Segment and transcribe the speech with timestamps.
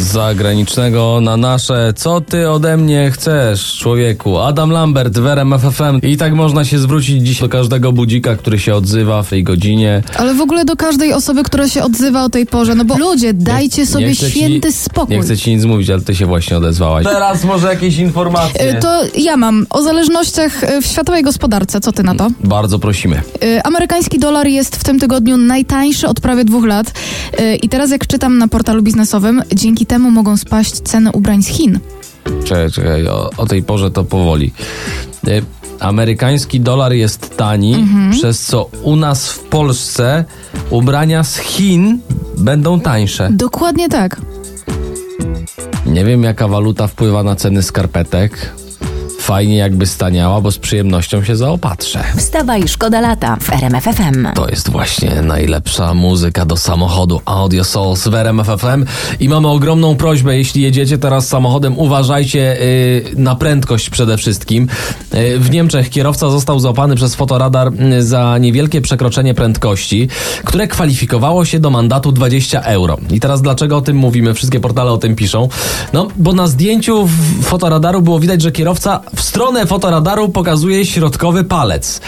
[0.00, 1.92] Zagranicznego na nasze.
[1.96, 4.38] Co ty ode mnie chcesz, człowieku?
[4.38, 6.00] Adam Lambert w RMF FM.
[6.06, 10.02] I tak można się zwrócić dziś do każdego budzika, który się odzywa w tej godzinie.
[10.16, 12.74] Ale w ogóle do każdej osoby, która się odzywa o tej porze.
[12.74, 15.16] No bo ludzie, dajcie sobie chcę święty ci, spokój.
[15.16, 17.04] Nie chcę ci nic mówić, ale ty się właśnie odezwałaś.
[17.04, 18.76] Teraz może jakieś informacje.
[18.78, 21.80] Y, To ja mam o zależnościach y, w światowej gospodarce.
[21.80, 22.28] Co ty na to?
[22.44, 23.22] Bardzo prosimy.
[23.44, 26.92] Y, Amerykański dolar jest w tym tygodniu najtańszy od prawie dwóch lat.
[27.62, 31.78] I teraz jak czytam na portalu biznesowym, dzięki temu mogą spaść ceny ubrań z Chin.
[32.44, 34.52] Czekaj, czekaj, o, o tej porze to powoli.
[35.28, 35.42] Y,
[35.80, 38.10] Amerykański dolar jest tani, Mhm.
[38.10, 40.24] przez co u nas w Polsce
[40.70, 41.98] ubrania z Chin
[42.38, 43.28] będą tańsze.
[43.32, 44.20] Dokładnie tak.
[45.86, 48.52] Nie wiem, jaka waluta wpływa na ceny skarpetek.
[49.20, 52.04] Fajnie jakby staniała, bo z przyjemnością się zaopatrzę.
[52.16, 54.28] Wstawaj, szkoda lata w RMFFM.
[54.34, 58.84] To jest właśnie najlepsza muzyka do samochodu Audio Souls w RMF FM
[59.20, 64.68] i mamy ogromną prośbę, jeśli jedziecie teraz samochodem, uważajcie yy, na prędkość przede wszystkim.
[65.12, 70.08] Yy, w Niemczech kierowca został złapany przez fotoradar yy, za niewielkie przekroczenie prędkości,
[70.44, 72.98] które kwalifikowało się do mandatu 20 euro.
[73.10, 74.34] I teraz dlaczego o tym mówimy?
[74.34, 75.48] Wszystkie portale o tym piszą.
[75.92, 81.44] No, bo na zdjęciu w fotoradaru było widać, że kierowca w stronę fotoradaru pokazuje środkowy
[81.44, 82.00] palec.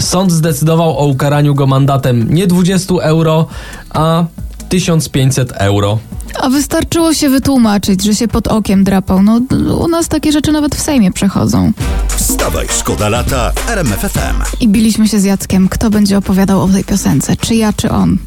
[0.00, 3.46] Sąd zdecydował o ukaraniu go mandatem nie 20 euro,
[3.90, 4.24] a
[4.68, 5.98] 1500 euro.
[6.40, 9.22] A wystarczyło się wytłumaczyć, że się pod okiem drapał.
[9.22, 9.40] No,
[9.78, 11.72] u nas takie rzeczy nawet w Sejmie przechodzą.
[12.08, 14.42] Wstawaj, szkoda lata w RMFFM.
[14.60, 18.18] I biliśmy się z Jackiem, kto będzie opowiadał o tej piosence, czy ja, czy on.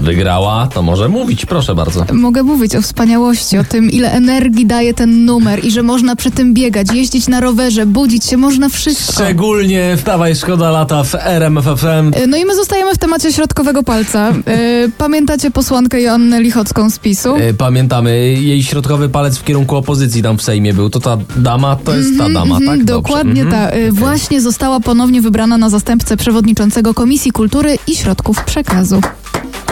[0.00, 2.04] Wygrała, to może mówić, proszę bardzo.
[2.12, 6.30] Mogę mówić o wspaniałości, o tym, ile energii daje ten numer i że można przy
[6.30, 9.12] tym biegać, jeździć na rowerze, budzić się, można wszystko.
[9.12, 12.14] Szczególnie wstawaj szkoda lata w RMFFM.
[12.14, 14.30] Y, No i my zostajemy w temacie środkowego palca.
[14.30, 17.36] Y, Pamiętacie posłankę Joannę Lichocką z PiSu?
[17.36, 20.90] Y, Pamiętamy, jej środkowy palec w kierunku opozycji tam w Sejmie był.
[20.90, 22.60] To ta dama, to jest ta dama, tak?
[22.62, 23.02] Mhm, Dobrze.
[23.02, 23.62] Dokładnie Mhm.
[23.70, 23.76] tak.
[23.80, 29.00] Y, Właśnie została ponownie wybrana na zastępcę przewodniczącego Komisji Kultury i Środków Przekazu.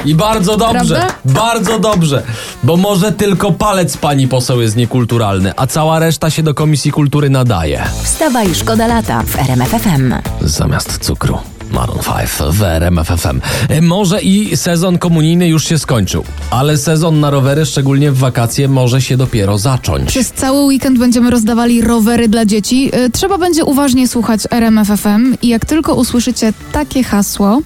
[0.05, 1.15] I bardzo dobrze, Prawda?
[1.25, 2.23] bardzo dobrze,
[2.65, 7.31] bo może tylko palec pani poseł jest niekulturalny, a cała reszta się do Komisji Kultury
[7.31, 7.85] nadaje.
[8.03, 10.15] Wstawaj, szkoda lata w RMFFM.
[10.41, 11.39] Zamiast cukru.
[11.71, 13.41] Maroon 5 w RMF FM.
[13.69, 18.69] E, Może i sezon komunijny już się skończył, ale sezon na rowery, szczególnie w wakacje,
[18.69, 20.09] może się dopiero zacząć.
[20.09, 22.91] Przez cały weekend będziemy rozdawali rowery dla dzieci.
[23.07, 27.59] Y, Trzeba będzie uważnie słuchać RMFFM i jak tylko usłyszycie takie hasło!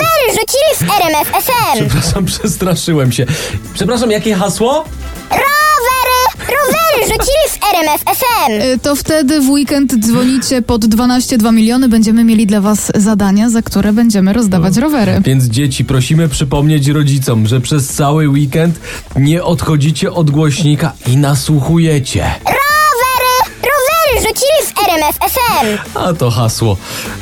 [0.00, 1.74] Rowery rzucili w RMF FM!
[1.88, 3.26] Przepraszam, przestraszyłem się.
[3.74, 4.84] Przepraszam, jakie hasło?
[5.30, 6.26] Rowery!
[6.38, 8.52] Rowery rzucili w RMF FM!
[8.74, 11.88] y, to wtedy w weekend dzwonicie pod 12,2 miliony.
[11.88, 15.20] Będziemy mieli dla was zadania, za które będziemy rozdawać rowery.
[15.24, 18.80] Więc dzieci, prosimy przypomnieć rodzicom, że przez cały weekend
[19.16, 22.20] nie odchodzicie od głośnika i nasłuchujecie.
[22.44, 23.56] Rowery!
[23.62, 25.98] Rowery rzucili w RMF FM!
[25.98, 26.76] A to hasło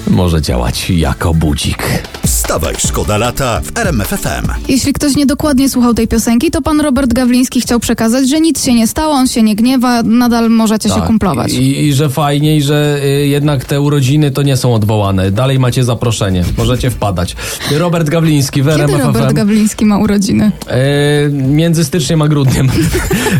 [0.06, 1.82] może działać jako budzik.
[2.44, 4.48] Wstawaj, szkoda lata w RMFFM.
[4.68, 8.74] Jeśli ktoś niedokładnie słuchał tej piosenki, to pan Robert Gawliński chciał przekazać, że nic się
[8.74, 11.52] nie stało, on się nie gniewa, nadal możecie się kumplować.
[11.52, 11.60] Tak.
[11.60, 15.30] I, I że fajnie, i że y, jednak te urodziny to nie są odwołane.
[15.30, 16.44] Dalej macie zaproszenie.
[16.58, 17.36] Możecie wpadać.
[17.70, 19.32] Robert Gawliński w Kiedy RMF Robert.
[19.32, 20.52] Gawliński ma urodziny?
[20.66, 22.68] E, między styczniem a grudniem.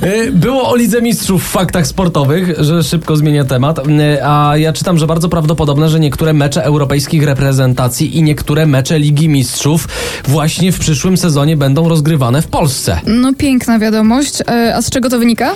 [0.02, 4.72] E, Było o Lidze Mistrzów w faktach sportowych, że szybko zmienia temat, E, a ja
[4.72, 9.88] czytam, że bardzo prawdopodobne, że niektóre mecze europejskich reprezentacji i niektóre mecze Ligi Mistrzów
[10.28, 13.00] właśnie w przyszłym sezonie będą rozgrywane w Polsce.
[13.06, 14.40] No piękna wiadomość.
[14.48, 15.50] E, A z czego to wynika?
[15.52, 15.54] E,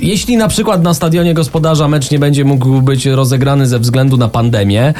[0.00, 4.28] Jeśli na przykład na stadionie gospodarza mecz nie będzie mógł być rozegrany ze względu na
[4.28, 4.94] pandemię, e,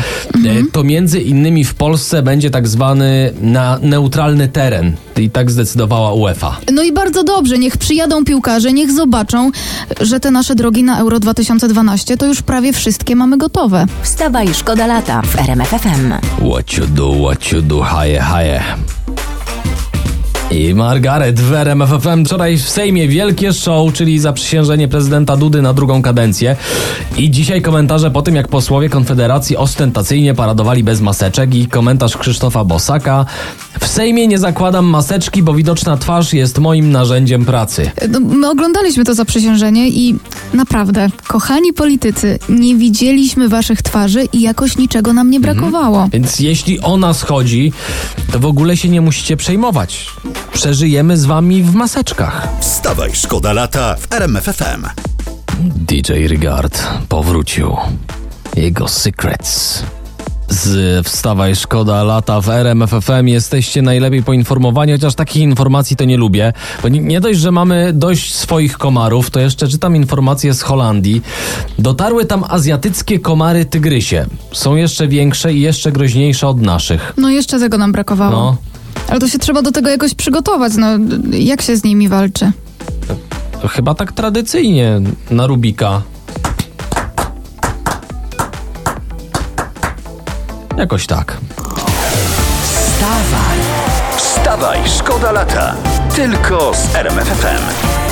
[0.72, 4.92] to między innymi w Polsce będzie tak zwany na neutralny teren.
[5.16, 6.56] I tak zdecydowała UEFA.
[6.72, 9.50] No i bardzo dobrze, niech przyjadą piłkarze, niech zobaczą,
[10.00, 13.86] że te nasze drogi na Euro 2012 to już prawie wszystkie mamy gotowe.
[14.02, 16.12] Wstawaj, szkoda lata w RMFFM.
[16.50, 18.62] What you do, what you do, haje, haje.
[20.50, 21.52] I Margaret w
[22.26, 26.56] wczoraj w Sejmie wielkie show, czyli zaprzysiężenie prezydenta Dudy na drugą kadencję.
[27.16, 32.64] I dzisiaj komentarze po tym, jak posłowie Konfederacji ostentacyjnie paradowali bez maseczek i komentarz Krzysztofa
[32.64, 33.26] Bosaka.
[33.80, 37.90] W Sejmie nie zakładam maseczki, bo widoczna twarz jest moim narzędziem pracy.
[38.10, 40.16] No, my oglądaliśmy to zaprzysiężenie i
[40.54, 46.08] naprawdę, kochani politycy, nie widzieliśmy waszych twarzy i jakoś niczego nam nie brakowało.
[46.12, 47.72] Więc jeśli ona schodzi,
[48.32, 50.06] to w ogóle się nie musicie przejmować.
[50.52, 52.48] Przeżyjemy z wami w maseczkach.
[52.60, 54.86] Wstawaj, szkoda lata w RMFFM.
[55.60, 57.76] DJ Rigard powrócił.
[58.56, 59.82] Jego Secrets.
[60.48, 63.28] Z Wstawaj Szkoda lata w RMFFM.
[63.28, 66.52] Jesteście najlepiej poinformowani, chociaż takich informacji to nie lubię.
[66.82, 71.22] Bo nie, dość, że mamy dość swoich komarów, to jeszcze czytam informacje z Holandii.
[71.78, 74.26] Dotarły tam azjatyckie komary tygrysie.
[74.52, 77.12] Są jeszcze większe i jeszcze groźniejsze od naszych.
[77.16, 78.30] No jeszcze tego nam brakowało.
[78.32, 78.56] No,
[79.08, 80.72] Ale to się trzeba do tego jakoś przygotować.
[80.78, 80.86] No,
[81.30, 82.52] jak się z nimi walczy?
[83.70, 85.00] chyba tak tradycyjnie
[85.30, 86.02] na Rubika.
[90.76, 91.36] Jakoś tak.
[94.16, 95.74] Wstawaj, szkoda lata.
[96.16, 98.05] Tylko z RMFFM.